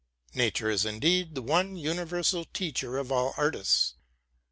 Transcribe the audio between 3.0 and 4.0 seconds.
all artists.